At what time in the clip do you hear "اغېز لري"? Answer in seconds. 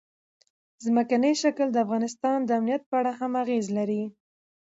3.43-4.03